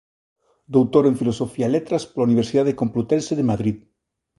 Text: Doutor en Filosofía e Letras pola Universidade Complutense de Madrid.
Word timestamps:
Doutor 0.75 1.03
en 1.07 1.19
Filosofía 1.21 1.67
e 1.67 1.73
Letras 1.77 2.03
pola 2.11 2.27
Universidade 2.29 2.77
Complutense 2.81 3.33
de 3.39 3.47
Madrid. 3.51 3.77